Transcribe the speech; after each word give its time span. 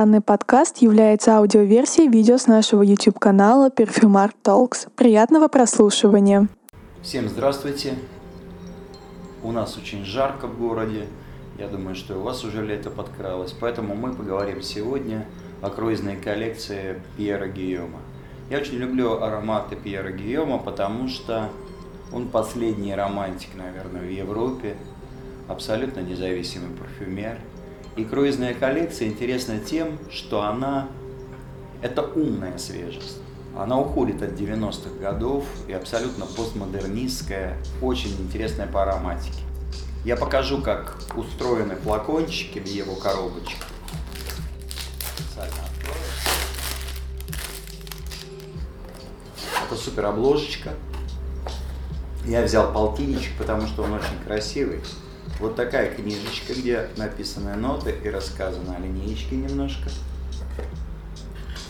Данный 0.00 0.22
подкаст 0.22 0.78
является 0.78 1.36
аудиоверсией 1.36 2.08
видео 2.08 2.38
с 2.38 2.46
нашего 2.46 2.80
YouTube-канала 2.80 3.68
Perfumart 3.68 4.32
Talks. 4.42 4.88
Приятного 4.96 5.48
прослушивания! 5.48 6.48
Всем 7.02 7.28
здравствуйте! 7.28 7.96
У 9.42 9.52
нас 9.52 9.76
очень 9.76 10.06
жарко 10.06 10.46
в 10.46 10.58
городе. 10.58 11.04
Я 11.58 11.68
думаю, 11.68 11.94
что 11.94 12.16
у 12.18 12.22
вас 12.22 12.44
уже 12.44 12.64
лето 12.64 12.88
подкралось. 12.88 13.52
Поэтому 13.60 13.94
мы 13.94 14.14
поговорим 14.14 14.62
сегодня 14.62 15.26
о 15.60 15.68
круизной 15.68 16.16
коллекции 16.16 17.02
Пьера 17.18 17.48
Гийома. 17.48 17.98
Я 18.48 18.56
очень 18.56 18.78
люблю 18.78 19.20
ароматы 19.22 19.76
Пьера 19.76 20.12
Гийома, 20.12 20.56
потому 20.56 21.08
что 21.08 21.50
он 22.10 22.28
последний 22.28 22.94
романтик, 22.94 23.50
наверное, 23.54 24.00
в 24.00 24.10
Европе. 24.10 24.76
Абсолютно 25.46 26.00
независимый 26.00 26.70
парфюмер– 26.70 27.36
и 27.96 28.04
круизная 28.04 28.54
коллекция 28.54 29.08
интересна 29.08 29.58
тем, 29.58 29.98
что 30.10 30.42
она– 30.42 30.88
это 31.82 32.02
умная 32.02 32.56
свежесть. 32.58 33.18
Она 33.56 33.78
уходит 33.78 34.22
от 34.22 34.32
90-х 34.32 35.00
годов 35.00 35.44
и 35.66 35.72
абсолютно 35.72 36.24
постмодернистская, 36.26 37.56
очень 37.82 38.12
интересная 38.20 38.66
по 38.66 38.82
ароматике. 38.82 39.42
Я 40.04 40.16
покажу, 40.16 40.62
как 40.62 40.96
устроены 41.16 41.74
флакончики 41.76 42.58
в 42.58 42.66
его 42.66 42.94
коробочках. 42.94 43.66
Это 49.66 49.76
супер 49.76 50.06
обложечка. 50.06 50.70
Я 52.24 52.42
взял 52.42 52.72
полтинничек, 52.72 53.36
потому 53.36 53.66
что 53.66 53.82
он 53.82 53.94
очень 53.94 54.18
красивый. 54.24 54.80
Вот 55.40 55.56
такая 55.56 55.94
книжечка, 55.94 56.52
где 56.52 56.88
написаны 56.98 57.56
ноты 57.56 57.94
и 58.04 58.10
рассказано 58.10 58.76
о 58.76 58.78
линейке 58.78 59.36
немножко. 59.36 59.88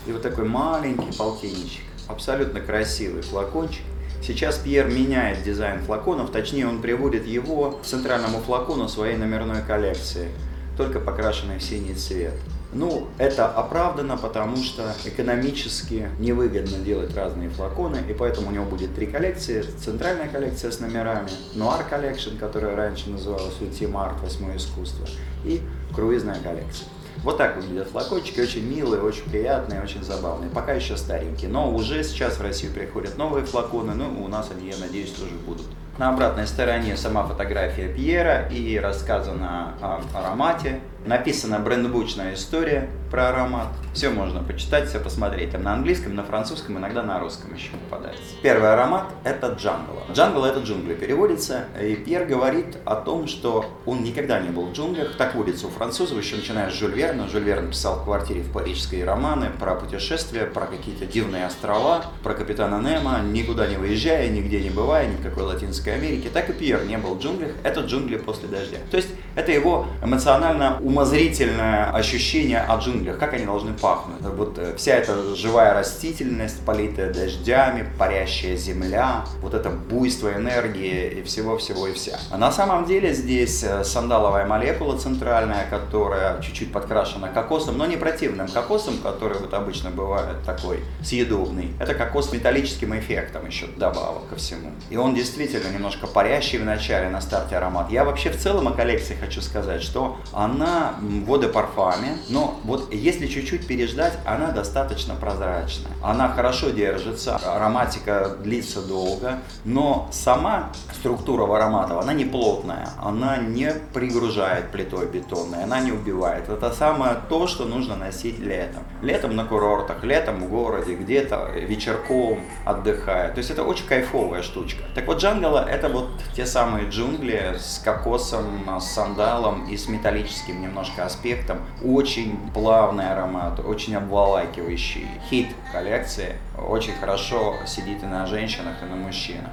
И 0.07 0.13
вот 0.13 0.23
такой 0.23 0.45
маленький 0.45 1.17
полтинничек. 1.17 1.85
Абсолютно 2.09 2.61
красивый 2.61 3.23
флакончик. 3.23 3.83
Сейчас 4.23 4.59
Пьер 4.59 4.89
меняет 4.89 5.45
дизайн 5.45 5.81
флаконов, 5.83 6.31
точнее 6.31 6.67
он 6.67 6.83
приводит 6.83 7.27
его 7.27 7.71
к 7.71 7.85
центральному 7.85 8.41
флакону 8.41 8.89
своей 8.89 9.17
номерной 9.17 9.63
коллекции, 9.63 10.31
только 10.77 10.99
покрашенный 10.99 11.59
в 11.59 11.63
синий 11.63 11.95
цвет. 11.95 12.35
Ну, 12.73 13.09
это 13.19 13.49
оправдано, 13.49 14.17
потому 14.17 14.57
что 14.57 14.93
экономически 15.05 16.09
невыгодно 16.21 16.79
делать 16.79 17.15
разные 17.17 17.49
флаконы, 17.49 17.99
и 18.09 18.13
поэтому 18.13 18.49
у 18.49 18.51
него 18.53 18.65
будет 18.65 18.95
три 18.95 19.07
коллекции. 19.07 19.63
Центральная 19.63 20.29
коллекция 20.29 20.71
с 20.71 20.79
номерами, 20.79 21.29
Noir 21.57 21.83
Collection, 21.91 22.39
которая 22.39 22.77
раньше 22.77 23.11
называлась 23.11 23.55
Huitième 23.61 24.07
Art, 24.07 24.21
восьмое 24.23 24.57
искусство, 24.57 25.07
и 25.45 25.61
круизная 25.93 26.39
коллекция. 26.41 26.87
Вот 27.25 27.39
так 27.39 27.57
выглядят 27.57 27.89
флакончики, 27.89 28.41
очень 28.41 28.65
милые, 28.65 29.03
очень 29.03 29.25
приятные, 29.25 29.83
очень 29.83 30.03
забавные. 30.03 30.49
Пока 30.49 30.73
еще 30.73 30.97
старенькие, 30.97 31.51
но 31.51 31.71
уже 31.75 32.03
сейчас 32.05 32.39
в 32.39 32.43
Россию 32.43 32.73
приходят 32.73 33.19
новые 33.19 33.45
флаконы, 33.45 33.95
ну, 33.95 34.25
у 34.25 34.29
нас 34.29 34.49
они, 34.57 34.71
я 34.71 34.77
надеюсь, 34.79 35.11
тоже 35.11 35.35
будут. 35.45 35.67
На 35.99 36.09
обратной 36.09 36.47
стороне 36.47 36.97
сама 36.97 37.27
фотография 37.27 37.93
Пьера 37.93 38.49
и 38.49 38.79
рассказано 38.79 39.75
о 39.83 40.01
аромате. 40.15 40.81
Написана 41.05 41.59
брендбучная 41.59 42.35
история 42.35 42.91
про 43.11 43.31
аромат. 43.31 43.69
Все 43.95 44.11
можно 44.11 44.43
почитать, 44.43 44.89
все 44.89 45.01
посмотреть. 45.01 45.53
Там 45.53 45.63
на 45.63 45.73
английском, 45.73 46.15
на 46.15 46.23
французском, 46.23 46.79
иногда 46.79 47.03
на 47.03 47.19
русском 47.19 47.53
еще 47.55 47.71
попадается. 47.73 48.23
Первый 48.43 48.73
аромат– 48.73 49.07
это 49.25 49.49
jungle. 49.49 49.95
Jungle– 50.13 50.45
это 50.47 50.61
джунгли 50.61 50.95
переводится. 50.95 51.65
И 51.83 51.97
Пьер 51.97 52.27
говорит 52.27 52.77
о 52.85 52.97
том, 52.97 53.27
что 53.27 53.65
он 53.87 54.05
никогда 54.05 54.39
не 54.41 54.51
был 54.51 54.67
в 54.67 54.73
джунглях. 54.73 55.17
Так 55.17 55.35
водится 55.35 55.67
у 55.67 55.71
французов, 55.71 56.19
еще 56.19 56.37
начиная 56.37 56.71
с 56.71 56.75
Жюль 56.75 56.93
Верна. 56.93 57.27
Жюль 57.29 57.45
Верн 57.45 57.71
писал 57.71 57.97
в 57.97 58.05
квартире 58.05 58.43
в 58.43 58.53
парижской 58.53 59.03
романы 59.03 59.51
про 59.59 59.75
путешествия, 59.75 60.45
про 60.45 60.67
какие-то 60.67 61.07
дивные 61.07 61.47
острова, 61.47 62.05
про 62.23 62.35
капитана 62.35 62.81
Немо, 62.81 63.21
никуда 63.23 63.67
не 63.67 63.77
выезжая, 63.77 64.29
нигде 64.29 64.61
не 64.61 64.71
бывая, 64.71 65.07
ни 65.07 65.17
в 65.17 65.23
какой 65.23 65.45
латинской 65.45 65.95
Америке. 65.95 66.29
Так 66.33 66.51
и 66.51 66.53
Пьер 66.53 66.85
не 66.85 66.99
был 66.99 67.15
в 67.15 67.21
джунглях. 67.21 67.53
Это 67.65 67.81
джунгли 67.81 68.19
после 68.19 68.49
дождя. 68.49 68.79
То 68.91 68.99
есть 68.99 69.09
это 69.35 69.53
его 69.53 69.87
эмоционально 70.03 70.79
умозрительное 70.81 71.91
ощущение 71.91 72.61
о 72.61 72.79
джунглях, 72.79 73.19
как 73.19 73.35
они 73.35 73.45
должны 73.47 73.73
пахнуть. 73.75 74.21
Вот 74.21 74.59
э, 74.59 74.75
вся 74.77 74.95
эта 74.95 75.35
живая 75.35 75.75
растительность, 75.75 76.65
политая 76.65 77.13
дождями, 77.13 77.87
парящая 77.99 78.57
земля, 78.57 79.25
вот 79.41 79.55
это 79.55 79.71
буйство 79.71 80.33
энергии 80.35 81.21
и 81.21 81.23
всего-всего 81.23 81.87
и 81.87 81.93
вся. 81.93 82.19
А 82.31 82.39
на 82.39 82.51
самом 82.51 82.87
деле 82.87 83.15
здесь 83.15 83.63
э, 83.63 83.85
сандаловая 83.85 84.47
молекула 84.47 84.99
центральная, 84.99 85.67
которая 85.71 86.41
чуть-чуть 86.41 86.73
подкрашена 86.73 87.29
кокосом, 87.29 87.79
но 87.79 87.87
не 87.87 87.97
противным 87.97 88.49
кокосом, 88.49 88.99
который 88.99 89.39
вот 89.39 89.55
обычно 89.55 89.91
бывает 89.91 90.43
такой 90.45 90.81
съедобный. 91.03 91.73
Это 91.79 91.95
кокос 91.95 92.31
с 92.31 92.33
металлическим 92.33 92.99
эффектом 92.99 93.47
еще 93.47 93.67
добавок 93.77 94.29
ко 94.29 94.37
всему. 94.37 94.71
И 94.91 94.97
он 94.97 95.15
действительно 95.15 95.73
немножко 95.73 96.07
парящий 96.07 96.59
в 96.59 96.65
начале, 96.65 97.09
на 97.09 97.21
старте 97.21 97.57
аромат. 97.57 97.91
Я 97.91 98.05
вообще 98.05 98.31
в 98.31 98.39
целом 98.39 98.69
о 98.69 98.73
коллекции 98.73 99.17
хочу 99.21 99.41
сказать, 99.43 99.83
что 99.83 100.17
она 100.33 100.95
в 101.01 101.27
водопарфаме, 101.27 102.17
но 102.29 102.59
вот 102.65 102.93
если 102.93 103.27
чуть-чуть 103.27 103.67
переждать, 103.67 104.15
она 104.25 104.51
достаточно 104.51 105.15
прозрачная. 105.15 105.93
Она 106.03 106.29
хорошо 106.29 106.71
держится, 106.71 107.37
ароматика 107.37 108.37
длится 108.43 108.83
долго, 108.83 109.39
но 109.65 110.09
сама 110.11 110.71
структура 110.95 111.45
в 111.45 111.53
ароматов, 111.53 112.03
она 112.03 112.13
не 112.13 112.25
плотная, 112.25 112.89
она 113.01 113.37
не 113.37 113.73
пригружает 113.93 114.71
плитой 114.71 115.07
бетонной, 115.07 115.65
она 115.65 115.81
не 115.81 115.93
убивает. 115.93 116.49
Это 116.49 116.73
самое 116.73 117.17
то, 117.29 117.47
что 117.47 117.65
нужно 117.65 117.97
носить 117.97 118.39
летом. 118.39 118.83
Летом 119.03 119.37
на 119.37 119.45
курортах, 119.45 120.03
летом 120.05 120.41
в 120.41 120.49
городе, 120.49 120.95
где-то 120.95 121.51
вечерком 121.55 122.41
отдыхая. 122.65 123.33
То 123.33 123.39
есть 123.39 123.51
это 123.51 123.63
очень 123.63 123.87
кайфовая 123.87 124.43
штучка. 124.43 124.83
Так 124.95 125.07
вот, 125.07 125.19
джангла 125.19 125.67
это 125.69 125.89
вот 125.89 126.11
те 126.35 126.47
самые 126.47 126.89
джунгли 126.89 127.57
с 127.59 127.81
кокосом, 127.85 128.81
с 128.81 128.85
сандалом 129.11 129.67
и 129.69 129.77
с 129.77 129.89
металлическим 129.89 130.61
немножко 130.61 131.05
аспектом. 131.05 131.59
Очень 131.85 132.39
плавный 132.53 133.11
аромат, 133.11 133.61
очень 133.61 133.97
обволакивающий. 133.97 135.07
Хит 135.29 135.49
коллекции. 135.73 136.37
Очень 136.59 136.95
хорошо 136.95 137.55
сидит 137.67 138.03
и 138.03 138.07
на 138.07 138.27
женщинах, 138.27 138.83
и 138.83 138.87
на 138.87 138.97
мужчинах. 138.97 139.53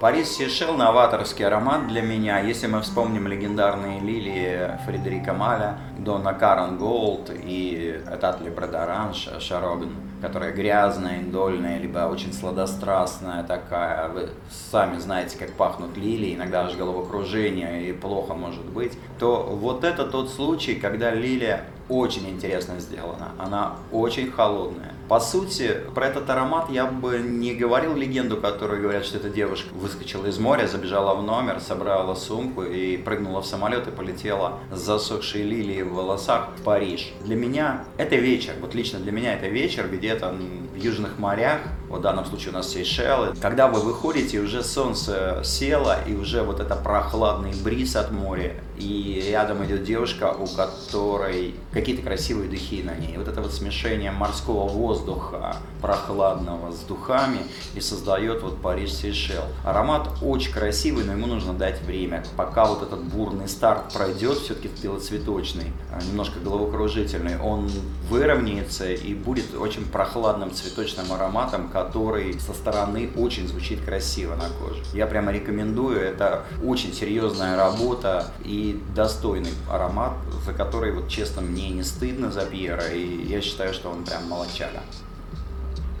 Парис 0.00 0.36
Сейшел– 0.36 0.74
новаторский 0.78 1.46
аромат 1.46 1.86
для 1.88 2.00
меня. 2.00 2.40
Если 2.40 2.66
мы 2.66 2.80
вспомним 2.80 3.28
легендарные 3.28 4.00
лилии 4.00 4.70
Фредерика 4.86 5.34
Маля, 5.34 5.76
Дона 5.98 6.32
Карен 6.32 6.78
Голд 6.78 7.30
и 7.30 8.02
Татли 8.18 8.48
Брадаранж, 8.48 9.28
Шаробин, 9.40 9.92
которая 10.20 10.52
грязная, 10.52 11.20
индольная, 11.20 11.78
либо 11.78 12.00
очень 12.00 12.32
сладострастная 12.32 13.42
такая. 13.44 14.08
Вы 14.08 14.30
сами 14.50 14.98
знаете, 14.98 15.38
как 15.38 15.52
пахнут 15.52 15.96
лилии, 15.96 16.34
иногда 16.34 16.66
аж 16.66 16.76
головокружение 16.76 17.88
и 17.88 17.92
плохо 17.92 18.34
может 18.34 18.64
быть. 18.64 18.98
То 19.18 19.42
вот 19.42 19.84
это 19.84 20.04
тот 20.04 20.30
случай, 20.30 20.74
когда 20.74 21.10
лилия 21.10 21.64
очень 21.90 22.30
интересно 22.30 22.78
сделана. 22.78 23.32
Она 23.36 23.76
очень 23.92 24.30
холодная. 24.30 24.94
По 25.08 25.18
сути, 25.18 25.80
про 25.92 26.06
этот 26.06 26.30
аромат 26.30 26.70
я 26.70 26.86
бы 26.86 27.18
не 27.18 27.52
говорил 27.52 27.96
легенду, 27.96 28.36
которую 28.36 28.80
говорят, 28.80 29.04
что 29.04 29.16
эта 29.18 29.28
девушка 29.28 29.68
выскочила 29.74 30.26
из 30.26 30.38
моря, 30.38 30.68
забежала 30.68 31.16
в 31.16 31.24
номер, 31.24 31.60
собрала 31.60 32.14
сумку 32.14 32.62
и 32.62 32.96
прыгнула 32.96 33.42
в 33.42 33.46
самолет 33.46 33.88
и 33.88 33.90
полетела 33.90 34.60
с 34.70 34.78
засохшей 34.78 35.42
лилией 35.42 35.82
в 35.82 35.94
волосах 35.94 36.50
в 36.56 36.62
Париж. 36.62 37.12
Для 37.24 37.34
меня 37.34 37.84
это 37.98 38.14
вечер, 38.14 38.52
вот 38.60 38.76
лично 38.76 39.00
для 39.00 39.10
меня 39.10 39.34
это 39.34 39.48
вечер 39.48 39.88
где-то 39.88 40.32
в 40.72 40.76
южных 40.76 41.18
морях, 41.18 41.60
в 41.88 42.00
данном 42.00 42.24
случае 42.24 42.50
у 42.50 42.54
нас 42.54 42.70
Сейшелы, 42.70 43.34
когда 43.42 43.66
вы 43.66 43.80
выходите, 43.80 44.38
уже 44.38 44.62
солнце 44.62 45.42
село, 45.44 45.96
и 46.06 46.14
уже 46.14 46.44
вот 46.44 46.60
это 46.60 46.76
прохладный 46.76 47.52
бриз 47.64 47.96
от 47.96 48.12
моря, 48.12 48.54
и 48.80 49.30
рядом 49.30 49.64
идет 49.64 49.84
девушка, 49.84 50.32
у 50.32 50.46
которой 50.46 51.54
какие-то 51.72 52.02
красивые 52.02 52.48
духи 52.48 52.82
на 52.82 52.94
ней. 52.94 53.16
Вот 53.18 53.28
это 53.28 53.42
вот 53.42 53.52
смешение 53.52 54.10
морского 54.10 54.66
воздуха, 54.68 55.56
прохладного 55.82 56.72
с 56.72 56.80
духами, 56.80 57.40
и 57.74 57.80
создает 57.80 58.42
вот 58.42 58.60
Париж 58.60 58.92
Сейшел. 58.92 59.44
Аромат 59.64 60.08
очень 60.22 60.52
красивый, 60.52 61.04
но 61.04 61.12
ему 61.12 61.26
нужно 61.26 61.52
дать 61.52 61.82
время. 61.82 62.24
Пока 62.36 62.64
вот 62.64 62.82
этот 62.82 63.02
бурный 63.04 63.48
старт 63.48 63.92
пройдет, 63.92 64.38
все-таки 64.38 64.70
белоцветочный, 64.82 65.72
а, 65.92 66.02
немножко 66.02 66.40
головокружительный, 66.40 67.38
он 67.38 67.70
выровняется 68.08 68.90
и 68.90 69.14
будет 69.14 69.54
очень 69.54 69.84
прохладным 69.84 70.52
цветочным 70.52 71.12
ароматом, 71.12 71.68
который 71.68 72.38
со 72.40 72.54
стороны 72.54 73.10
очень 73.16 73.46
звучит 73.46 73.80
красиво 73.84 74.34
на 74.34 74.48
коже. 74.48 74.82
Я 74.94 75.06
прямо 75.06 75.32
рекомендую, 75.32 76.00
это 76.00 76.44
очень 76.64 76.92
серьезная 76.92 77.56
работа 77.56 78.26
и 78.44 78.69
достойный 78.94 79.52
аромат, 79.70 80.12
за 80.44 80.52
который, 80.52 80.92
вот 80.92 81.08
честно, 81.08 81.42
мне 81.42 81.70
не 81.70 81.82
стыдно 81.82 82.30
за 82.30 82.44
Пьера, 82.44 82.88
и 82.88 83.26
я 83.26 83.40
считаю, 83.40 83.74
что 83.74 83.90
он 83.90 84.04
прям 84.04 84.28
молочага. 84.28 84.80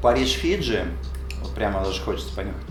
Париж 0.02 0.32
Фиджи, 0.32 0.86
вот 1.42 1.54
прямо 1.54 1.84
даже 1.84 2.00
хочется 2.00 2.34
понюхать. 2.34 2.62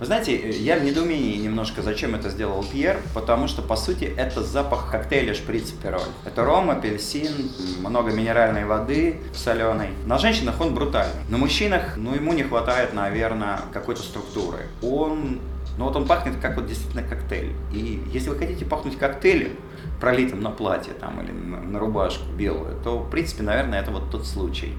Вы 0.00 0.06
знаете, 0.06 0.50
я 0.50 0.76
в 0.76 0.84
недоумении 0.84 1.36
немножко, 1.36 1.80
зачем 1.80 2.16
это 2.16 2.28
сделал 2.28 2.64
Пьер, 2.64 3.00
потому 3.14 3.46
что, 3.46 3.62
по 3.62 3.76
сути, 3.76 4.04
это 4.04 4.42
запах 4.42 4.90
коктейля 4.90 5.34
шприц 5.34 5.70
пероль. 5.70 6.00
Это 6.24 6.44
ром, 6.44 6.68
апельсин, 6.70 7.32
много 7.78 8.10
минеральной 8.10 8.64
воды 8.64 9.20
соленой. 9.32 9.90
На 10.04 10.18
женщинах 10.18 10.60
он 10.60 10.74
брутальный. 10.74 11.22
На 11.28 11.38
мужчинах, 11.38 11.96
ну, 11.96 12.12
ему 12.12 12.32
не 12.32 12.42
хватает, 12.42 12.92
наверное, 12.92 13.60
какой-то 13.72 14.02
структуры. 14.02 14.66
Он 14.82 15.38
ну 15.76 15.86
вот 15.86 15.96
он 15.96 16.06
пахнет 16.06 16.36
как 16.40 16.56
вот 16.56 16.66
действительно 16.66 17.02
коктейль. 17.02 17.52
И 17.72 18.02
если 18.12 18.30
вы 18.30 18.36
хотите 18.36 18.64
пахнуть 18.64 18.96
коктейлем, 18.96 19.56
пролитым 20.00 20.40
на 20.40 20.50
платье 20.50 20.92
там, 20.92 21.20
или 21.20 21.32
на, 21.32 21.60
на 21.60 21.78
рубашку 21.78 22.30
белую, 22.32 22.80
то, 22.82 22.98
в 22.98 23.10
принципе, 23.10 23.42
наверное, 23.42 23.80
это 23.80 23.90
вот 23.90 24.10
тот 24.10 24.26
случай. 24.26 24.74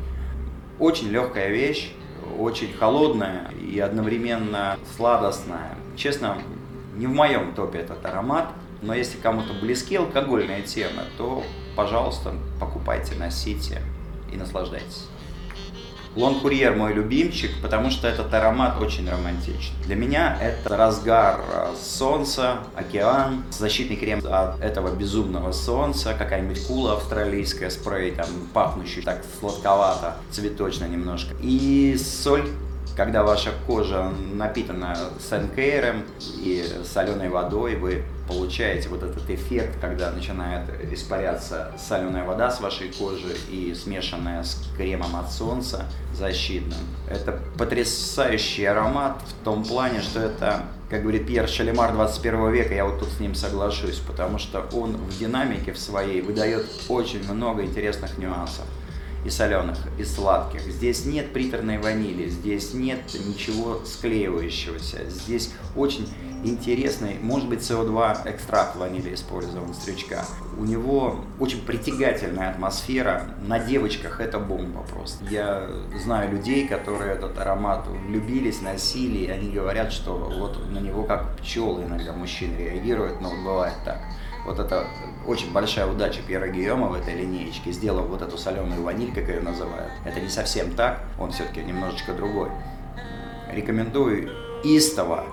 Очень 0.79 1.09
легкая 1.09 1.49
вещь, 1.49 1.91
очень 2.39 2.73
холодная 2.73 3.49
и 3.51 3.79
одновременно 3.79 4.77
сладостная. 4.95 5.75
Честно, 5.95 6.37
не 6.95 7.07
в 7.07 7.11
моем 7.11 7.53
топе 7.53 7.79
этот 7.79 8.05
аромат, 8.05 8.49
но 8.81 8.93
если 8.93 9.17
кому-то 9.17 9.53
близки 9.53 9.95
алкогольные 9.95 10.61
темы, 10.61 11.03
то, 11.17 11.43
пожалуйста, 11.75 12.33
покупайте, 12.59 13.15
носите 13.15 13.81
и 14.31 14.37
наслаждайтесь. 14.37 15.07
Лон 16.15 16.39
Курьер 16.39 16.75
мой 16.75 16.93
любимчик, 16.93 17.51
потому 17.61 17.89
что 17.89 18.07
этот 18.07 18.33
аромат 18.33 18.81
очень 18.81 19.09
романтичный. 19.09 19.75
Для 19.85 19.95
меня 19.95 20.37
это 20.41 20.77
разгар 20.77 21.41
э, 21.51 21.75
солнца, 21.81 22.59
океан, 22.73 23.43
защитный 23.51 23.97
крем 23.97 24.21
от 24.29 24.61
этого 24.61 24.95
безумного 24.95 25.51
солнца, 25.51 26.15
какая-нибудь 26.17 26.65
кула 26.67 26.93
австралийская, 26.93 27.69
спрей, 27.69 28.11
там, 28.11 28.27
пахнущий 28.53 29.01
так 29.01 29.23
сладковато, 29.39 30.15
цветочно 30.31 30.85
немножко. 30.85 31.35
И 31.41 31.97
соль 31.97 32.47
когда 32.95 33.23
ваша 33.23 33.51
кожа 33.67 34.11
напитана 34.33 34.95
сенкейром 35.19 36.03
и 36.37 36.65
соленой 36.85 37.29
водой, 37.29 37.75
вы 37.75 38.03
получаете 38.27 38.89
вот 38.89 39.03
этот 39.03 39.29
эффект, 39.29 39.77
когда 39.81 40.11
начинает 40.11 40.63
испаряться 40.91 41.71
соленая 41.77 42.23
вода 42.23 42.49
с 42.49 42.59
вашей 42.59 42.91
кожи 42.91 43.35
и 43.51 43.75
смешанная 43.75 44.43
с 44.43 44.63
кремом 44.77 45.15
от 45.15 45.31
солнца 45.31 45.85
защитным. 46.13 46.79
Это 47.07 47.39
потрясающий 47.57 48.65
аромат 48.65 49.21
в 49.27 49.43
том 49.43 49.63
плане, 49.63 50.01
что 50.01 50.21
это, 50.21 50.63
как 50.89 51.01
говорит 51.01 51.27
Пьер 51.27 51.47
Шалемар 51.47 51.93
21 51.93 52.51
века, 52.51 52.73
я 52.73 52.85
вот 52.85 52.99
тут 52.99 53.09
с 53.09 53.19
ним 53.19 53.35
соглашусь, 53.35 53.99
потому 53.99 54.39
что 54.39 54.65
он 54.73 54.97
в 54.97 55.19
динамике 55.19 55.73
в 55.73 55.77
своей 55.77 56.21
выдает 56.21 56.65
очень 56.87 57.29
много 57.31 57.63
интересных 57.63 58.17
нюансов 58.17 58.65
и 59.25 59.29
соленых, 59.29 59.77
и 59.97 60.03
сладких. 60.03 60.61
Здесь 60.61 61.05
нет 61.05 61.33
приторной 61.33 61.79
ванили, 61.79 62.29
здесь 62.29 62.73
нет 62.73 63.01
ничего 63.25 63.81
склеивающегося. 63.83 65.09
Здесь 65.09 65.51
очень 65.75 66.07
интересный, 66.43 67.17
может 67.19 67.49
быть, 67.49 67.59
СО2 67.59 68.31
экстракт 68.31 68.75
ванили 68.75 69.15
использован, 69.15 69.73
стрючка. 69.73 70.23
У 70.59 70.63
него 70.63 71.21
очень 71.39 71.61
притягательная 71.61 72.51
атмосфера. 72.51 73.35
На 73.41 73.57
девочках 73.59 74.19
это 74.21 74.37
бомба 74.37 74.81
просто. 74.83 75.25
Я 75.25 75.67
знаю 76.03 76.31
людей, 76.31 76.67
которые 76.67 77.13
этот 77.13 77.37
аромат 77.39 77.87
влюбились, 77.87 78.61
носили, 78.61 79.25
и 79.25 79.29
они 79.29 79.49
говорят, 79.49 79.91
что 79.91 80.13
вот 80.13 80.69
на 80.69 80.77
него 80.77 81.03
как 81.03 81.35
пчелы 81.37 81.83
иногда 81.83 82.13
мужчины 82.13 82.55
реагируют, 82.57 83.21
но 83.21 83.31
бывает 83.43 83.75
так. 83.83 83.99
Вот 84.45 84.59
это 84.59 84.85
очень 85.25 85.51
большая 85.51 85.87
удача 85.87 86.21
Пьера 86.21 86.47
Гийома 86.47 86.87
в 86.87 86.93
этой 86.93 87.15
линеечке, 87.15 87.71
сделав 87.71 88.07
вот 88.07 88.21
эту 88.21 88.37
соленую 88.37 88.83
ваниль, 88.83 89.13
как 89.13 89.27
ее 89.27 89.41
называют. 89.41 89.91
Это 90.05 90.21
не 90.21 90.29
совсем 90.29 90.75
так, 90.75 91.01
он 91.19 91.31
все-таки 91.31 91.63
немножечко 91.63 92.13
другой. 92.13 92.49
Рекомендую 93.51 94.29
истово. 94.63 95.23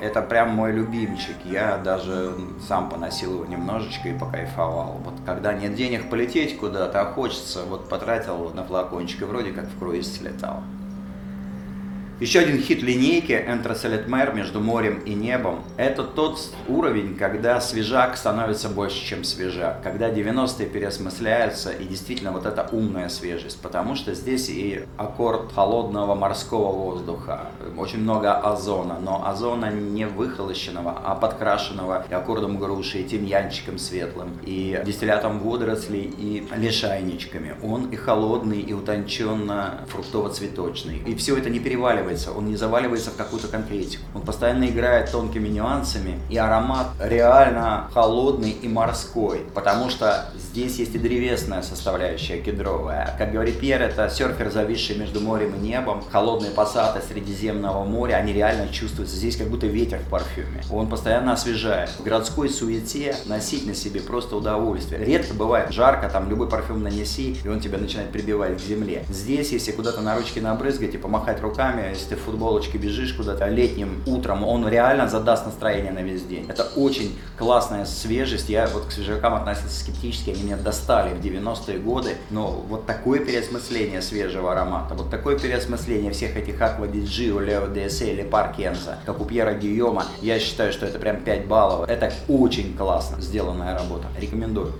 Это 0.00 0.20
прям 0.20 0.50
мой 0.50 0.72
любимчик. 0.72 1.36
Я 1.44 1.76
даже 1.76 2.34
сам 2.66 2.88
поносил 2.88 3.34
его 3.34 3.46
немножечко 3.46 4.08
и 4.08 4.18
покайфовал. 4.18 5.00
Вот 5.04 5.14
когда 5.24 5.52
нет 5.52 5.74
денег 5.74 6.10
полететь 6.10 6.58
куда-то, 6.58 7.02
а 7.02 7.04
хочется, 7.04 7.62
вот 7.64 7.88
потратил 7.88 8.50
на 8.50 8.64
флакончик 8.64 9.22
и 9.22 9.24
вроде 9.24 9.52
как 9.52 9.66
в 9.66 9.78
круиз 9.78 10.16
слетал. 10.16 10.62
Еще 12.20 12.38
один 12.38 12.62
хит 12.62 12.82
линейки 12.82 13.32
Энтросолетмер 13.32 14.32
между 14.32 14.60
морем 14.60 15.00
и 15.00 15.12
небом. 15.12 15.64
Это 15.76 16.04
тот 16.04 16.38
уровень, 16.68 17.16
когда 17.16 17.60
свежак 17.60 18.16
становится 18.16 18.68
больше, 18.68 19.04
чем 19.04 19.24
свежак. 19.24 19.82
Когда 19.82 20.08
90-е 20.08 20.66
переосмысляются 20.68 21.72
и 21.72 21.84
действительно 21.84 22.30
вот 22.30 22.46
эта 22.46 22.68
умная 22.70 23.08
свежесть. 23.08 23.60
Потому 23.60 23.96
что 23.96 24.14
здесь 24.14 24.48
и 24.48 24.84
аккорд 24.98 25.52
холодного 25.52 26.14
морского 26.14 26.70
воздуха. 26.70 27.48
Очень 27.76 28.02
много 28.02 28.34
озона. 28.34 29.00
Но 29.00 29.26
озона 29.26 29.72
не 29.72 30.06
выхолощенного, 30.06 31.00
а 31.04 31.16
подкрашенного 31.16 32.06
и 32.08 32.14
аккордом 32.14 32.56
груши, 32.56 32.98
и 33.00 33.04
тимьянчиком 33.04 33.78
светлым, 33.78 34.30
и 34.44 34.80
дистиллятом 34.86 35.40
водорослей, 35.40 36.04
и 36.16 36.46
лишайничками. 36.56 37.56
Он 37.64 37.90
и 37.90 37.96
холодный, 37.96 38.60
и 38.60 38.72
утонченно 38.72 39.80
фруктово-цветочный. 39.88 41.02
И 41.04 41.16
все 41.16 41.36
это 41.36 41.50
не 41.50 41.58
переваливается 41.58 42.11
заваливается, 42.16 42.32
он 42.32 42.46
не 42.46 42.56
заваливается 42.56 43.10
в 43.10 43.16
какую-то 43.16 43.48
конкретику. 43.48 44.04
Он 44.14 44.22
постоянно 44.22 44.64
играет 44.64 45.10
тонкими 45.10 45.48
нюансами, 45.48 46.18
и 46.30 46.36
аромат 46.36 46.88
реально 47.00 47.88
холодный 47.92 48.50
и 48.50 48.68
морской, 48.68 49.46
потому 49.54 49.90
что 49.90 50.26
здесь 50.36 50.78
есть 50.78 50.94
и 50.94 50.98
древесная 50.98 51.62
составляющая 51.62 52.38
кедровая. 52.38 53.14
Как 53.18 53.32
говорит 53.32 53.60
Пьер, 53.60 53.82
это 53.82 54.08
серфер, 54.08 54.50
зависший 54.50 54.96
между 54.96 55.20
морем 55.20 55.54
и 55.54 55.58
небом, 55.58 56.02
холодные 56.10 56.50
пассаты 56.50 57.00
Средиземного 57.06 57.84
моря, 57.84 58.14
они 58.14 58.32
реально 58.32 58.68
чувствуются. 58.68 59.16
Здесь 59.16 59.36
как 59.36 59.48
будто 59.48 59.66
ветер 59.66 59.98
в 59.98 60.10
парфюме. 60.10 60.62
Он 60.70 60.88
постоянно 60.88 61.32
освежает. 61.32 61.90
В 61.90 62.02
городской 62.02 62.48
суете 62.48 63.16
носить 63.26 63.66
на 63.66 63.74
себе 63.74 64.00
просто 64.00 64.36
удовольствие. 64.36 65.04
Редко 65.04 65.34
бывает 65.34 65.72
жарко, 65.72 66.08
там 66.08 66.28
любой 66.28 66.48
парфюм 66.48 66.82
нанеси, 66.82 67.36
и 67.44 67.48
он 67.48 67.60
тебя 67.60 67.78
начинает 67.78 68.10
прибивать 68.10 68.56
к 68.56 68.60
земле. 68.60 69.04
Здесь, 69.08 69.52
если 69.52 69.72
куда-то 69.72 70.00
на 70.00 70.16
ручки 70.16 70.38
набрызгать 70.38 70.94
и 70.94 70.98
помахать 70.98 71.40
руками, 71.40 71.91
если 71.92 72.10
ты 72.10 72.16
в 72.16 72.20
футболочке 72.20 72.78
бежишь 72.78 73.12
куда-то 73.12 73.46
летним 73.48 74.02
утром, 74.06 74.44
он 74.44 74.68
реально 74.68 75.08
задаст 75.08 75.46
настроение 75.46 75.92
на 75.92 76.00
весь 76.00 76.22
день. 76.24 76.46
Это 76.48 76.64
очень 76.76 77.18
классная 77.38 77.84
свежесть. 77.84 78.48
Я 78.48 78.66
вот 78.66 78.86
к 78.86 78.92
свежакам 78.92 79.34
относился 79.34 79.80
скептически, 79.80 80.30
они 80.30 80.42
меня 80.42 80.56
достали 80.56 81.14
в 81.14 81.20
90-е 81.24 81.78
годы, 81.78 82.16
но 82.30 82.50
вот 82.50 82.86
такое 82.86 83.20
переосмысление 83.20 84.02
свежего 84.02 84.52
аромата, 84.52 84.94
вот 84.94 85.10
такое 85.10 85.38
переосмысление 85.38 86.12
всех 86.12 86.36
этих 86.36 86.58
di 86.58 87.04
Gio, 87.04 87.38
Leo 87.38 87.72
DSA 87.72 88.12
или 88.12 88.22
Паркенза, 88.22 88.98
как 89.04 89.20
у 89.20 89.24
Пьера 89.24 89.54
Гийома, 89.54 90.06
я 90.20 90.38
считаю, 90.38 90.72
что 90.72 90.86
это 90.86 90.98
прям 90.98 91.22
5 91.22 91.46
баллов. 91.46 91.88
Это 91.88 92.12
очень 92.28 92.76
классно 92.76 93.20
сделанная 93.20 93.74
работа. 93.74 94.06
Рекомендую. 94.18 94.72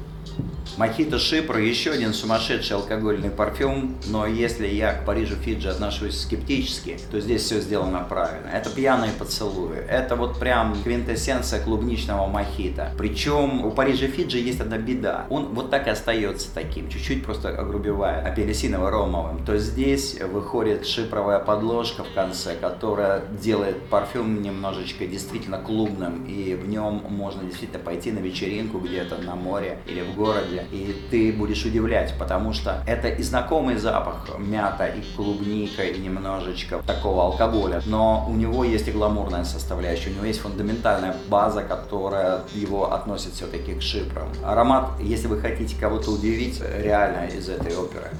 Мохито 0.78 1.18
Шипр 1.18 1.58
еще 1.58 1.90
один 1.90 2.14
сумасшедший 2.14 2.76
алкогольный 2.76 3.30
парфюм, 3.30 3.96
но 4.06 4.26
если 4.26 4.66
я 4.66 4.94
к 4.94 5.04
Парижу 5.04 5.36
Фиджи 5.36 5.68
отношусь 5.68 6.22
скептически, 6.22 6.98
то 7.10 7.20
здесь 7.20 7.42
все 7.42 7.60
сделано 7.60 8.06
правильно. 8.08 8.48
Это 8.48 8.70
пьяные 8.70 9.12
поцелуи, 9.12 9.76
это 9.76 10.16
вот 10.16 10.38
прям 10.38 10.74
квинтэссенция 10.82 11.62
клубничного 11.62 12.26
мохито. 12.26 12.90
Причем 12.96 13.66
у 13.66 13.70
Парижа 13.70 14.06
Фиджи 14.06 14.38
есть 14.38 14.60
одна 14.60 14.78
беда, 14.78 15.26
он 15.28 15.48
вот 15.52 15.70
так 15.70 15.86
и 15.88 15.90
остается 15.90 16.48
таким, 16.54 16.88
чуть-чуть 16.88 17.22
просто 17.22 17.50
огрубевает 17.50 18.26
апельсиново-ромовым. 18.26 19.44
То 19.44 19.58
здесь 19.58 20.18
выходит 20.20 20.86
шипровая 20.86 21.38
подложка 21.38 22.02
в 22.02 22.14
конце, 22.14 22.56
которая 22.56 23.22
делает 23.42 23.82
парфюм 23.90 24.40
немножечко 24.40 25.06
действительно 25.06 25.58
клубным, 25.58 26.24
и 26.24 26.54
в 26.54 26.66
нем 26.66 27.04
можно 27.08 27.42
действительно 27.42 27.82
пойти 27.82 28.10
на 28.10 28.20
вечеринку 28.20 28.78
где-то 28.78 29.18
на 29.18 29.34
море 29.34 29.78
или 29.86 30.00
в 30.00 30.16
городе, 30.22 30.64
и 30.70 30.94
ты 31.10 31.32
будешь 31.32 31.64
удивлять, 31.64 32.14
потому 32.18 32.52
что 32.52 32.82
это 32.86 33.08
и 33.08 33.22
знакомый 33.22 33.76
запах 33.76 34.28
мята, 34.38 34.86
и 34.86 35.02
клубника, 35.16 35.82
и 35.82 35.98
немножечко 35.98 36.80
такого 36.86 37.24
алкоголя, 37.24 37.82
но 37.86 38.26
у 38.28 38.34
него 38.34 38.64
есть 38.64 38.88
и 38.88 38.92
гламурная 38.92 39.44
составляющая, 39.44 40.10
у 40.10 40.14
него 40.14 40.26
есть 40.26 40.40
фундаментальная 40.40 41.16
база, 41.28 41.62
которая 41.62 42.42
его 42.54 42.92
относит 42.92 43.32
все-таки 43.32 43.74
к 43.74 43.82
шипром. 43.82 44.28
Аромат, 44.44 45.00
если 45.00 45.26
вы 45.26 45.40
хотите 45.40 45.74
кого-то 45.80 46.10
удивить, 46.10 46.60
реально 46.60 47.26
из 47.26 47.48
этой 47.48 47.76
оперы. 47.76 48.10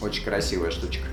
Очень 0.00 0.24
красивая 0.24 0.70
штучка. 0.70 1.06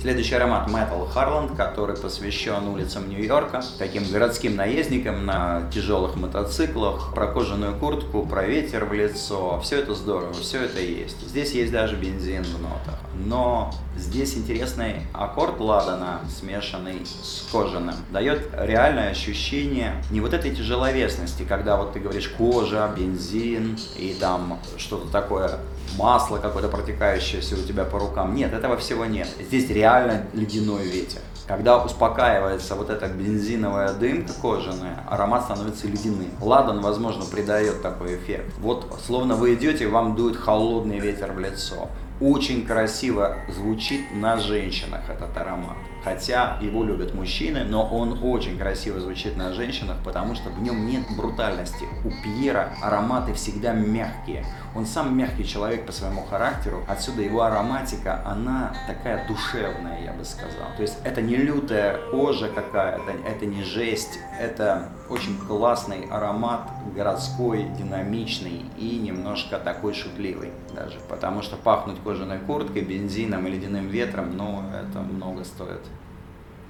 Следующий 0.00 0.34
аромат 0.34 0.68
Metal 0.68 1.08
Harland, 1.12 1.56
который 1.56 1.96
посвящен 1.96 2.68
улицам 2.68 3.08
Нью-Йорка, 3.08 3.62
таким 3.78 4.04
городским 4.10 4.54
наездникам 4.54 5.24
на 5.24 5.68
тяжелых 5.72 6.16
мотоциклах, 6.16 7.12
про 7.14 7.26
кожаную 7.26 7.76
куртку, 7.76 8.24
про 8.26 8.44
ветер 8.44 8.84
в 8.84 8.92
лицо. 8.92 9.58
Все 9.60 9.80
это 9.80 9.94
здорово, 9.94 10.34
все 10.34 10.62
это 10.64 10.80
есть. 10.80 11.20
Здесь 11.26 11.52
есть 11.52 11.72
даже 11.72 11.96
бензин 11.96 12.44
в 12.44 12.60
нотах. 12.60 13.05
Но 13.24 13.72
здесь 13.96 14.36
интересный 14.36 15.02
аккорд 15.12 15.60
ладана, 15.60 16.20
смешанный 16.28 17.06
с 17.06 17.48
кожаным, 17.50 17.94
дает 18.10 18.50
реальное 18.58 19.10
ощущение 19.10 20.02
не 20.10 20.20
вот 20.20 20.34
этой 20.34 20.54
тяжеловесности, 20.54 21.44
когда 21.48 21.76
вот 21.76 21.92
ты 21.92 22.00
говоришь 22.00 22.28
кожа, 22.28 22.92
бензин 22.96 23.78
и 23.96 24.16
там 24.18 24.60
что-то 24.76 25.08
такое 25.08 25.58
масло 25.96 26.38
какое-то 26.38 26.68
протекающееся 26.68 27.54
у 27.54 27.62
тебя 27.62 27.84
по 27.84 27.98
рукам. 27.98 28.34
Нет, 28.34 28.52
этого 28.52 28.76
всего 28.76 29.06
нет. 29.06 29.28
Здесь 29.40 29.70
реально 29.70 30.26
ледяной 30.32 30.84
ветер. 30.84 31.20
Когда 31.46 31.82
успокаивается 31.82 32.74
вот 32.74 32.90
эта 32.90 33.06
бензиновая 33.06 33.92
дымка 33.94 34.32
кожаная, 34.42 35.04
аромат 35.08 35.44
становится 35.44 35.86
ледяным. 35.86 36.30
Ладан, 36.40 36.80
возможно, 36.80 37.24
придает 37.24 37.82
такой 37.82 38.16
эффект. 38.16 38.52
Вот 38.58 39.00
словно 39.06 39.36
вы 39.36 39.54
идете, 39.54 39.86
вам 39.86 40.16
дует 40.16 40.36
холодный 40.36 40.98
ветер 40.98 41.32
в 41.32 41.38
лицо. 41.38 41.88
Очень 42.20 42.64
красиво 42.64 43.36
звучит 43.48 44.00
на 44.14 44.38
женщинах 44.38 45.02
этот 45.10 45.36
аромат. 45.36 45.76
Хотя 46.06 46.56
его 46.60 46.84
любят 46.84 47.14
мужчины, 47.14 47.64
но 47.64 47.84
он 47.84 48.20
очень 48.22 48.56
красиво 48.56 49.00
звучит 49.00 49.36
на 49.36 49.52
женщинах, 49.52 49.96
потому 50.04 50.36
что 50.36 50.50
в 50.50 50.62
нем 50.62 50.86
нет 50.86 51.02
брутальности. 51.16 51.84
У 52.04 52.10
Пьера 52.22 52.72
ароматы 52.80 53.34
всегда 53.34 53.72
мягкие. 53.72 54.46
Он 54.76 54.86
сам 54.86 55.18
мягкий 55.18 55.44
человек 55.44 55.84
по 55.84 55.90
своему 55.90 56.22
характеру. 56.22 56.84
Отсюда 56.86 57.22
его 57.22 57.42
ароматика, 57.42 58.22
она 58.24 58.72
такая 58.86 59.26
душевная, 59.26 60.04
я 60.04 60.12
бы 60.12 60.24
сказал. 60.24 60.68
То 60.76 60.82
есть 60.82 60.96
это 61.02 61.20
не 61.20 61.34
лютая 61.34 61.98
кожа 62.12 62.50
какая-то, 62.50 63.10
это 63.28 63.44
не 63.44 63.64
жесть. 63.64 64.20
Это 64.38 64.90
очень 65.08 65.36
классный 65.38 66.06
аромат, 66.08 66.70
городской, 66.94 67.64
динамичный 67.76 68.66
и 68.78 68.96
немножко 68.98 69.58
такой 69.58 69.92
шутливый 69.92 70.52
даже. 70.72 71.00
Потому 71.08 71.42
что 71.42 71.56
пахнуть 71.56 71.96
кожаной 72.04 72.38
курткой, 72.38 72.82
бензином 72.82 73.44
и 73.48 73.50
ледяным 73.50 73.88
ветром, 73.88 74.36
ну, 74.36 74.62
это 74.70 75.00
много 75.00 75.42
стоит. 75.42 75.80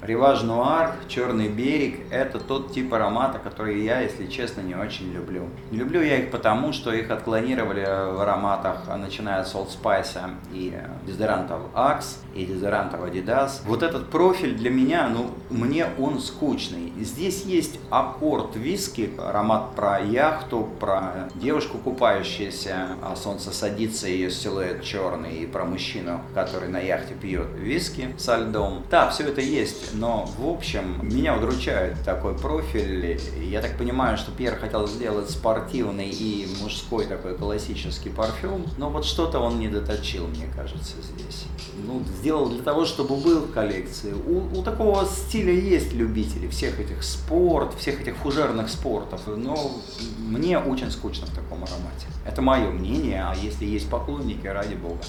Риваж 0.03 0.43
Нуар, 0.43 0.93
Черный 1.09 1.49
берег– 1.49 2.01
это 2.11 2.39
тот 2.39 2.73
тип 2.73 2.93
аромата, 2.93 3.39
который 3.39 3.83
я, 3.83 4.01
если 4.01 4.27
честно, 4.27 4.61
не 4.61 4.75
очень 4.75 5.11
люблю. 5.11 5.49
Не 5.71 5.79
люблю 5.79 6.03
я 6.03 6.19
их 6.19 6.31
потому, 6.31 6.75
что 6.75 6.93
их 6.93 7.11
отклонировали 7.11 7.81
в 7.81 8.21
ароматах, 8.21 8.83
начиная 8.99 9.43
с 9.45 9.55
Old 9.55 9.71
Spice 9.71 10.35
и 10.53 10.75
дезодорантов 11.07 11.63
Axe, 11.75 12.19
и 12.35 12.45
дезодорантов 12.45 13.01
Adidas. 13.01 13.63
Вот 13.65 13.83
этот 13.83 14.11
профиль 14.11 14.55
для 14.55 14.69
меня, 14.69 15.09
ну, 15.09 15.31
мне 15.49 15.87
он 15.99 16.21
скучный. 16.21 16.93
Здесь 17.01 17.45
есть 17.45 17.81
аккорд 17.89 18.55
виски, 18.55 19.11
аромат 19.19 19.75
про 19.75 20.01
яхту, 20.01 20.69
про 20.79 21.29
девушку 21.37 21.79
купающуюся, 21.79 22.89
а 23.03 23.17
солнце 23.17 23.51
садится, 23.51 24.09
ее 24.09 24.31
силуэт 24.31 24.83
черный, 24.83 25.39
и 25.39 25.47
про 25.47 25.65
мужчину, 25.65 26.21
который 26.35 26.69
на 26.69 26.81
яхте 26.81 27.15
пьет 27.15 27.49
виски 27.57 28.15
со 28.19 28.37
льдом. 28.37 28.83
Да, 28.91 29.09
все 29.09 29.25
это 29.25 29.41
есть 29.41 29.86
но 29.95 30.29
в 30.39 30.49
общем 30.49 30.99
меня 31.03 31.37
удручает 31.37 32.03
такой 32.05 32.37
профиль. 32.37 33.21
Я 33.41 33.61
так 33.63 33.79
понимаю, 33.79 34.17
что 34.17 34.33
Пьер 34.33 34.57
хотел 34.57 34.87
сделать 34.87 35.31
спортивный 35.31 36.09
и 36.09 36.49
мужской 36.61 37.07
такой 37.07 37.37
классический 37.37 38.11
парфюм, 38.11 38.67
но 38.79 38.91
вот 38.91 39.05
что-то 39.05 39.39
он 39.39 39.59
не 39.59 39.69
доточил, 39.69 40.27
мне 40.27 40.49
кажется, 40.55 40.95
здесь. 41.03 41.45
Ну, 41.87 42.03
сделал 42.19 42.49
для 42.49 42.63
того, 42.63 42.85
чтобы 42.85 43.17
был 43.17 43.41
в 43.41 43.53
коллекции. 43.53 44.13
У, 44.13 44.59
у 44.59 44.63
такого 44.63 45.05
стиля 45.05 45.53
есть 45.53 45.93
любители 45.93 46.49
всех 46.49 46.81
этих 46.81 47.03
спорт, 47.03 47.75
всех 47.79 48.01
этих 48.01 48.17
фужерных 48.17 48.69
спортов, 48.69 49.23
но 49.27 49.73
мне 50.19 50.59
очень 50.59 50.91
скучно 50.91 51.27
в 51.27 51.31
таком 51.31 51.65
аромате. 51.65 52.07
Это 52.25 52.43
мое 52.43 52.71
мнение, 52.71 53.23
а 53.23 53.35
если 53.35 53.67
есть 53.67 53.89
поклонники, 53.89 54.47
ради 54.47 54.75
бога. 54.75 55.01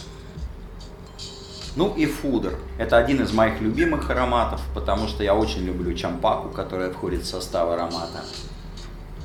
Ну 1.78 1.94
и 1.96 2.08
фудер. 2.08 2.56
Это 2.80 2.98
один 2.98 3.22
из 3.22 3.32
моих 3.32 3.62
любимых 3.62 4.10
ароматов, 4.10 4.60
потому 4.74 5.08
что 5.08 5.24
я 5.24 5.36
очень 5.36 5.62
люблю 5.62 5.94
чампаку, 5.94 6.50
которая 6.50 6.90
входит 6.90 7.22
в 7.22 7.28
состав 7.28 7.70
аромата. 7.70 8.24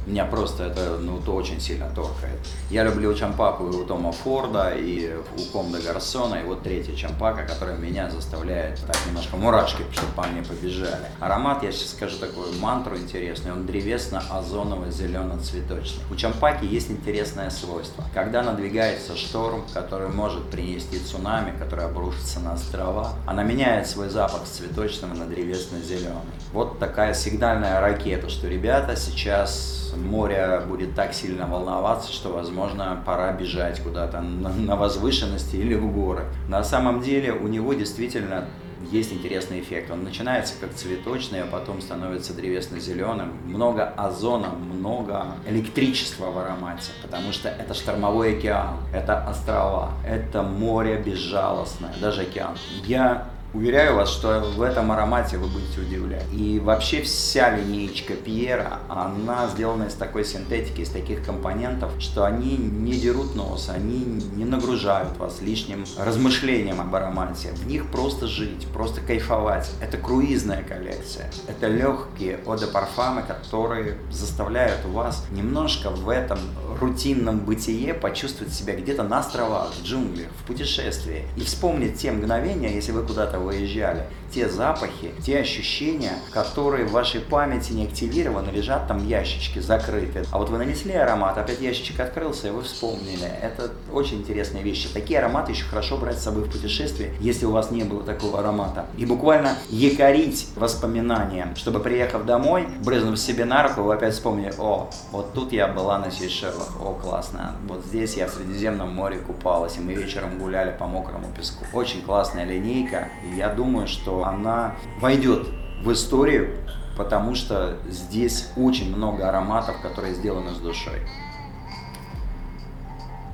Меня 0.06 0.24
просто 0.24 0.64
это 0.64 0.96
ну, 0.98 1.20
то 1.20 1.34
очень 1.34 1.60
сильно 1.60 1.88
торкает. 1.88 2.38
Я 2.70 2.84
люблю 2.84 3.12
чампаку 3.14 3.68
и 3.68 3.76
у 3.76 3.84
Тома 3.84 4.12
Форда, 4.12 4.72
и 4.74 5.14
у 5.38 5.42
Комда 5.52 5.78
Гарсона, 5.80 6.36
и 6.36 6.44
вот 6.44 6.62
третья 6.62 6.96
чампака, 6.96 7.44
которая 7.44 7.76
меня 7.76 8.08
заставляет 8.10 8.80
так 8.86 8.96
немножко 9.06 9.36
мурашки, 9.36 9.84
чтобы 9.92 10.10
по 10.12 10.22
мне 10.24 10.42
побежали. 10.42 11.06
Аромат, 11.20 11.62
я 11.62 11.70
сейчас 11.70 11.90
скажу 11.90 12.16
такую 12.18 12.52
мантру 12.58 12.96
интересную, 12.96 13.54
он 13.54 13.66
древесно-озоново-зелено-цветочный. 13.66 16.02
У 16.10 16.16
чампаки 16.16 16.64
есть 16.64 16.90
интересное 16.90 17.50
свойство. 17.50 18.02
Когда 18.12 18.42
надвигается 18.42 19.16
шторм, 19.16 19.64
который 19.72 20.08
может 20.08 20.50
принести 20.50 20.98
цунами, 20.98 21.56
который 21.56 21.84
обрушится 21.84 22.40
на 22.40 22.54
острова, 22.54 23.12
она 23.26 23.44
меняет 23.44 23.86
свой 23.86 24.08
запах 24.08 24.46
с 24.46 24.56
цветочного 24.56 25.14
на 25.14 25.26
древесно-зеленый. 25.26 26.32
Вот 26.52 26.80
такая 26.80 27.14
сигнальная 27.14 27.80
ракета, 27.80 28.28
что 28.28 28.48
ребята 28.48 28.96
сейчас 28.96 29.81
море 29.96 30.62
будет 30.68 30.94
так 30.94 31.14
сильно 31.14 31.46
волноваться, 31.46 32.12
что, 32.12 32.30
возможно, 32.30 33.02
пора 33.04 33.32
бежать 33.32 33.80
куда-то 33.80 34.20
на 34.20 34.76
возвышенности 34.76 35.56
или 35.56 35.74
в 35.74 35.92
горы. 35.92 36.24
На 36.48 36.64
самом 36.64 37.00
деле 37.02 37.32
у 37.32 37.48
него 37.48 37.74
действительно 37.74 38.46
есть 38.90 39.12
интересный 39.12 39.60
эффект. 39.60 39.90
Он 39.90 40.04
начинается 40.04 40.54
как 40.60 40.74
цветочный, 40.74 41.42
а 41.42 41.46
потом 41.46 41.80
становится 41.80 42.34
древесно-зеленым. 42.34 43.32
Много 43.46 43.84
озона, 43.96 44.48
много 44.48 45.26
электричества 45.46 46.30
в 46.30 46.38
аромате, 46.38 46.90
потому 47.02 47.32
что 47.32 47.48
это 47.48 47.74
штормовой 47.74 48.36
океан, 48.38 48.76
это 48.92 49.24
острова, 49.26 49.92
это 50.06 50.42
море 50.42 50.96
безжалостное, 50.98 51.94
даже 52.00 52.22
океан. 52.22 52.56
Я 52.84 53.28
Уверяю 53.54 53.96
вас, 53.96 54.10
что 54.10 54.40
в 54.40 54.62
этом 54.62 54.92
аромате 54.92 55.36
вы 55.36 55.46
будете 55.46 55.80
удивляться. 55.80 56.26
И 56.32 56.58
вообще 56.58 57.02
вся 57.02 57.54
линейка 57.54 58.14
Пьера, 58.14 58.78
она 58.88 59.46
сделана 59.48 59.84
из 59.84 59.94
такой 59.94 60.24
синтетики, 60.24 60.80
из 60.80 60.88
таких 60.88 61.22
компонентов, 61.22 61.92
что 61.98 62.24
они 62.24 62.56
не 62.56 62.92
дерут 62.92 63.34
нос, 63.34 63.68
они 63.68 64.22
не 64.34 64.46
нагружают 64.46 65.18
вас 65.18 65.42
лишним 65.42 65.84
размышлением 65.98 66.80
об 66.80 66.94
аромате. 66.94 67.50
В 67.52 67.66
них 67.66 67.90
просто 67.90 68.26
жить, 68.26 68.66
просто 68.72 69.02
кайфовать. 69.02 69.70
Это 69.82 69.98
круизная 69.98 70.62
коллекция. 70.62 71.30
Это 71.46 71.68
легкие 71.68 72.40
оде 72.46 72.66
парфамы, 72.66 73.22
которые 73.22 73.98
заставляют 74.10 74.82
вас 74.86 75.26
немножко 75.30 75.90
в 75.90 76.08
этом 76.08 76.38
рутинном 76.82 77.40
бытие 77.40 77.94
почувствовать 77.94 78.52
себя 78.52 78.74
где-то 78.74 79.02
на 79.02 79.20
островах, 79.20 79.72
в 79.74 79.84
джунглях, 79.84 80.28
в 80.42 80.46
путешествии. 80.46 81.24
И 81.36 81.40
вспомнить 81.40 81.98
те 81.98 82.12
мгновения, 82.12 82.74
если 82.74 82.92
вы 82.92 83.02
куда-то 83.02 83.38
выезжали, 83.38 84.06
те 84.32 84.48
запахи, 84.48 85.12
те 85.24 85.38
ощущения, 85.38 86.12
которые 86.32 86.86
в 86.86 86.92
вашей 86.92 87.20
памяти 87.20 87.72
не 87.72 87.84
активированы, 87.84 88.50
лежат 88.50 88.88
там 88.88 89.06
ящички 89.06 89.58
закрыты. 89.58 90.24
А 90.30 90.38
вот 90.38 90.48
вы 90.48 90.58
нанесли 90.58 90.94
аромат, 90.94 91.38
опять 91.38 91.60
ящичек 91.60 92.00
открылся, 92.00 92.48
и 92.48 92.50
вы 92.50 92.62
вспомнили. 92.62 93.26
Это 93.42 93.70
очень 93.92 94.18
интересные 94.18 94.62
вещи. 94.62 94.88
Такие 94.92 95.18
ароматы 95.18 95.52
еще 95.52 95.64
хорошо 95.64 95.96
брать 95.96 96.18
с 96.18 96.22
собой 96.22 96.44
в 96.44 96.50
путешествие, 96.50 97.14
если 97.20 97.46
у 97.46 97.52
вас 97.52 97.70
не 97.70 97.84
было 97.84 98.02
такого 98.02 98.40
аромата. 98.40 98.86
И 98.96 99.06
буквально 99.06 99.56
якорить 99.68 100.48
воспоминания, 100.56 101.52
чтобы 101.56 101.80
приехав 101.80 102.24
домой, 102.24 102.68
брызнув 102.84 103.18
себе 103.18 103.44
на 103.44 103.62
руку, 103.62 103.82
вы 103.82 103.94
опять 103.94 104.14
вспомнили, 104.14 104.52
о, 104.58 104.90
вот 105.10 105.32
тут 105.34 105.52
я 105.52 105.68
была 105.68 105.98
на 105.98 106.10
Сейшелах, 106.10 106.80
о, 106.80 106.94
классно, 106.94 107.56
вот 107.66 107.84
здесь 107.84 108.14
я 108.14 108.26
в 108.26 108.30
Средиземном 108.30 108.94
море 108.94 109.18
купалась, 109.18 109.76
и 109.76 109.80
мы 109.80 109.94
вечером 109.94 110.38
гуляли 110.38 110.74
по 110.76 110.86
мокрому 110.86 111.26
песку. 111.36 111.64
Очень 111.72 112.02
классная 112.02 112.44
линейка, 112.44 113.08
я 113.36 113.48
думаю, 113.48 113.86
что 113.86 114.21
она 114.24 114.74
войдет 115.00 115.48
в 115.82 115.92
историю, 115.92 116.56
потому 116.96 117.34
что 117.34 117.78
здесь 117.88 118.50
очень 118.56 118.94
много 118.94 119.28
ароматов, 119.28 119.80
которые 119.82 120.14
сделаны 120.14 120.54
с 120.54 120.58
душой. 120.58 121.00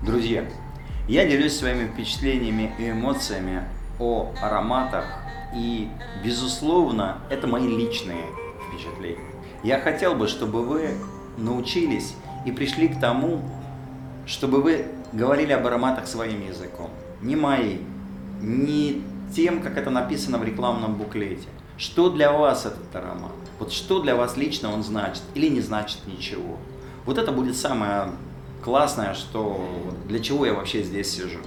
Друзья, 0.02 0.45
я 1.09 1.26
делюсь 1.28 1.57
своими 1.57 1.88
впечатлениями 1.88 2.73
и 2.78 2.90
эмоциями 2.90 3.64
о 3.99 4.33
ароматах, 4.40 5.04
и, 5.54 5.88
безусловно, 6.23 7.18
это 7.30 7.47
мои 7.47 7.66
личные 7.66 8.25
впечатления. 8.68 9.35
Я 9.62 9.80
хотел 9.80 10.14
бы, 10.14 10.28
чтобы 10.28 10.64
вы 10.64 10.90
научились 11.37 12.14
и 12.47 12.52
пришли 12.52 12.88
к 12.88 13.00
тому, 13.00 13.40
чтобы 14.26 14.62
вы 14.62 14.87
говорили 15.12 15.52
об 15.52 15.66
ароматах 15.66 16.07
своим 16.07 16.47
языком. 16.47 16.90
Не 17.23 17.35
моим, 17.35 17.85
не 18.40 19.02
тем, 19.35 19.62
как 19.62 19.76
это 19.76 19.90
написано 19.90 20.38
в 20.38 20.44
рекламном 20.44 20.94
буклете. 20.94 21.49
Что 21.76 22.11
для 22.11 22.32
вас 22.32 22.66
этот 22.66 22.94
аромат? 22.94 23.32
Вот 23.58 23.73
что 23.73 24.00
для 24.00 24.16
вас 24.16 24.37
лично 24.37 24.73
он 24.73 24.82
значит 24.82 25.23
или 25.35 25.49
не 25.49 25.61
значит 25.61 26.06
ничего? 26.06 26.56
Вот 27.06 27.18
это 27.18 27.32
будет 27.32 27.56
самое 27.56 28.11
классное, 28.64 29.14
что 29.14 29.64
для 30.06 30.18
чего 30.20 30.44
я 30.44 30.54
вообще 30.54 30.82
здесь 30.82 31.11
сижу. 31.11 31.38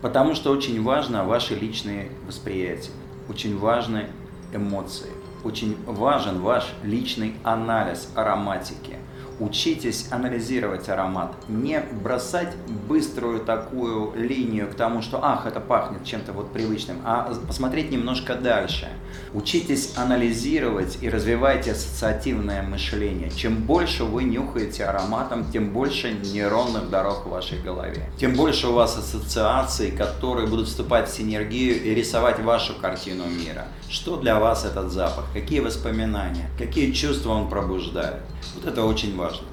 Потому 0.00 0.34
что 0.34 0.52
очень 0.52 0.82
важно 0.82 1.24
ваши 1.24 1.54
личные 1.54 2.12
восприятия, 2.26 2.92
очень 3.28 3.58
важны 3.58 4.06
эмоции, 4.52 5.10
очень 5.42 5.76
важен 5.84 6.40
ваш 6.40 6.72
личный 6.84 7.34
анализ 7.42 8.08
ароматики, 8.14 8.96
Учитесь 9.40 10.08
анализировать 10.10 10.88
аромат. 10.88 11.32
Не 11.48 11.80
бросать 12.02 12.54
быструю 12.88 13.40
такую 13.40 14.12
линию 14.16 14.68
к 14.68 14.74
тому, 14.74 15.00
что 15.00 15.24
ах, 15.24 15.46
это 15.46 15.60
пахнет 15.60 16.04
чем-то 16.04 16.32
вот 16.32 16.52
привычным, 16.52 16.96
а 17.04 17.32
посмотреть 17.46 17.90
немножко 17.90 18.34
дальше. 18.34 18.88
Учитесь 19.32 19.94
анализировать 19.96 20.98
и 21.00 21.08
развивайте 21.08 21.72
ассоциативное 21.72 22.62
мышление. 22.62 23.30
Чем 23.30 23.56
больше 23.56 24.04
вы 24.04 24.24
нюхаете 24.24 24.84
ароматом, 24.84 25.50
тем 25.52 25.70
больше 25.70 26.12
нейронных 26.12 26.90
дорог 26.90 27.26
в 27.26 27.30
вашей 27.30 27.60
голове. 27.60 28.10
Тем 28.18 28.34
больше 28.34 28.68
у 28.68 28.72
вас 28.72 28.96
ассоциаций, 28.96 29.92
которые 29.92 30.48
будут 30.48 30.66
вступать 30.66 31.08
в 31.08 31.14
синергию 31.14 31.80
и 31.80 31.94
рисовать 31.94 32.40
вашу 32.40 32.74
картину 32.74 33.24
мира. 33.26 33.66
Что 33.88 34.16
для 34.16 34.38
вас 34.40 34.64
этот 34.64 34.90
запах? 34.90 35.26
Какие 35.32 35.60
воспоминания? 35.60 36.50
Какие 36.58 36.92
чувства 36.92 37.30
он 37.30 37.48
пробуждает? 37.48 38.22
Вот 38.54 38.66
это 38.66 38.84
очень 38.84 39.16
важно. 39.16 39.46